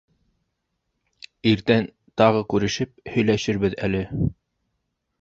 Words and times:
Иртән 1.51 1.87
тағы 2.23 2.43
күрешеп, 2.55 2.97
һөйләшербеҙ 3.15 3.81
әле. 3.91 4.07